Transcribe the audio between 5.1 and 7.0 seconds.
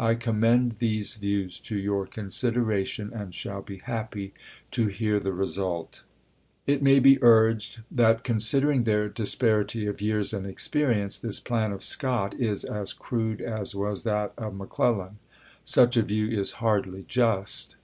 the result. It may